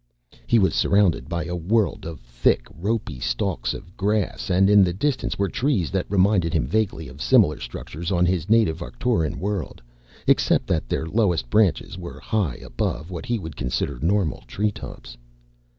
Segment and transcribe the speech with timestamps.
[0.47, 4.93] He was surrounded by a world of thick, ropy stalks of grass, and in the
[4.93, 9.79] distance were trees that reminded him vaguely of similar structures on his native Arcturian world
[10.25, 15.17] except that their lowest branches were high above what he would consider normal tree tops.